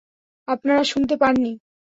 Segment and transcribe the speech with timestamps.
[0.47, 1.51] আপনারা শুনতে পাননি?